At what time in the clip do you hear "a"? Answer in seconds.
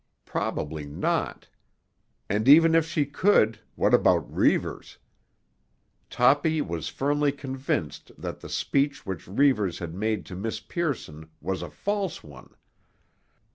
11.61-11.69